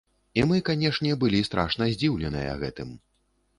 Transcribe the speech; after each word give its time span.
І 0.39 0.45
мы, 0.51 0.57
канешне, 0.69 1.11
былі 1.25 1.43
страшна 1.49 1.91
здзіўленыя 1.99 2.59
гэтым. 2.67 2.93